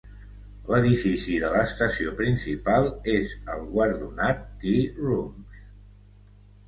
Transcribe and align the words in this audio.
L'edifici 0.69 1.35
de 1.43 1.51
l'estació 1.55 2.13
principal 2.23 2.89
és 3.17 3.35
el 3.57 3.61
guardonat 3.75 4.43
Tea 4.65 4.93
Rooms. 5.05 5.61